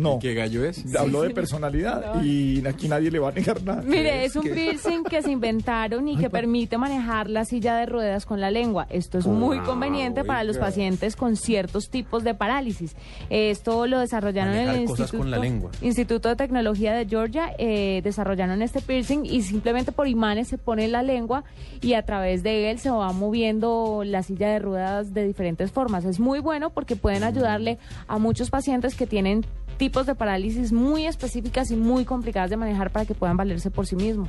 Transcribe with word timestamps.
No. 0.00 0.18
¿Qué 0.18 0.34
gallo 0.34 0.64
es? 0.64 0.94
Habló 0.96 1.22
de 1.22 1.30
personalidad 1.30 2.22
y 2.22 2.66
aquí 2.66 2.88
nadie 2.88 3.10
le 3.10 3.18
va 3.18 3.28
a 3.28 3.32
negar 3.32 3.62
nada. 3.62 3.82
Mire, 3.82 4.24
es 4.24 4.34
un 4.36 4.42
¿Qué? 4.44 4.50
piercing 4.50 5.04
que 5.04 5.22
se 5.22 5.30
inventaron 5.30 6.08
y 6.08 6.16
que 6.16 6.30
permite 6.30 6.78
manejar 6.78 7.28
la 7.28 7.44
silla 7.44 7.76
de 7.76 7.86
ruedas 7.86 8.24
con 8.26 8.40
la 8.40 8.50
lengua. 8.50 8.86
Esto 8.90 9.18
es 9.18 9.26
muy 9.26 9.58
Ah, 9.58 9.62
conveniente 9.64 10.24
para 10.24 10.42
los 10.44 10.58
pacientes 10.58 11.16
con 11.16 11.36
ciertos 11.36 11.90
tipos 11.90 12.24
de 12.24 12.34
parálisis. 12.34 12.96
Esto 13.28 13.86
lo 13.86 13.98
desarrollaron 14.00 14.54
en 14.54 14.68
el 14.68 14.84
cosas 14.86 15.00
Instituto, 15.00 15.18
con 15.18 15.30
la 15.30 15.38
lengua. 15.38 15.70
Instituto 15.82 16.28
de 16.28 16.36
Tecnología 16.36 16.94
de 16.94 17.06
Georgia. 17.06 17.52
eh, 17.58 18.00
desarrollaron 18.02 18.62
este 18.62 18.80
piercing 18.80 19.24
y 19.26 19.42
simplemente 19.42 19.92
por 19.92 20.08
imanes 20.08 20.48
se 20.48 20.56
pone 20.58 20.84
en 20.84 20.92
la 20.92 21.02
lengua 21.02 21.44
y 21.82 21.94
a 21.94 22.04
través 22.04 22.42
de 22.42 22.70
él 22.70 22.78
se 22.78 22.90
va 22.90 23.12
moviendo 23.12 24.02
la 24.04 24.22
silla 24.22 24.48
de 24.48 24.58
ruedas 24.58 25.12
de 25.14 25.26
diferentes 25.26 25.70
formas. 25.72 26.04
Es 26.04 26.18
muy 26.20 26.40
bueno 26.40 26.70
porque 26.70 26.96
pueden 26.96 27.22
ayudarle 27.24 27.78
a 28.08 28.18
muchos 28.18 28.50
pacientes 28.50 28.94
que 28.94 29.06
tienen 29.06 29.44
tipos 29.80 30.04
de 30.04 30.14
parálisis 30.14 30.72
muy 30.72 31.06
específicas 31.06 31.70
y 31.70 31.76
muy 31.76 32.04
complicadas 32.04 32.50
de 32.50 32.58
manejar 32.58 32.90
para 32.90 33.06
que 33.06 33.14
puedan 33.14 33.38
valerse 33.38 33.70
por 33.70 33.86
sí 33.86 33.96
mismos. 33.96 34.28